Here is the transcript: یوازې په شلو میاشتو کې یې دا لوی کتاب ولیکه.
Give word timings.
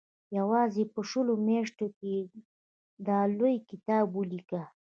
یوازې 0.37 0.83
په 0.93 0.99
شلو 1.09 1.33
میاشتو 1.47 1.85
کې 1.97 2.07
یې 2.17 2.23
دا 3.07 3.19
لوی 3.37 3.55
کتاب 3.69 4.05
ولیکه. 4.17 4.61